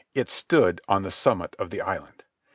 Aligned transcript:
It 0.15 0.31
stood 0.31 0.81
on 0.87 1.03
the 1.03 1.11
summit 1.11 1.55
of 1.59 1.69
the 1.69 1.79
island. 1.81 2.23